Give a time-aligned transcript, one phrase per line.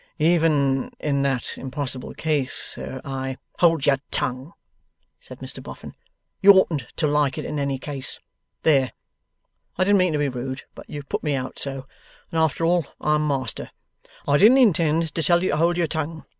[0.17, 4.51] 'Even in that impossible case, sir, I' 'Hold your tongue!'
[5.19, 5.93] said Mr Boffin.
[6.41, 8.19] 'You oughtn't to like it in any case.
[8.63, 8.93] There!
[9.77, 11.85] I didn't mean to be rude, but you put me out so,
[12.31, 13.69] and after all I'm master.
[14.27, 16.25] I didn't intend to tell you to hold your tongue.